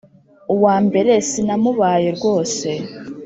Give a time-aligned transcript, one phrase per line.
[0.55, 2.69] uwa mbere sinamubaye rwose,